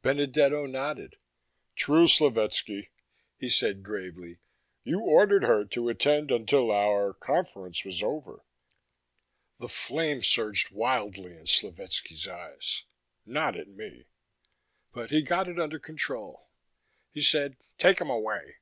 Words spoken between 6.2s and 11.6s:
until our conference was over." The flame surged wildly in